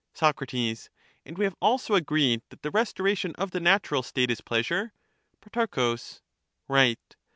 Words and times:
Soc. 0.15 0.41
And 0.51 1.37
we 1.37 1.43
have 1.45 1.55
also 1.61 1.93
agreed 1.93 2.41
that 2.49 2.63
the 2.63 2.71
restoration 2.71 3.35
of 3.35 3.51
the 3.51 3.59
natural 3.59 4.01
state 4.01 4.31
is 4.31 4.41
pleasure? 4.41 4.93
Pro. 5.51 5.95
Right. 6.67 7.15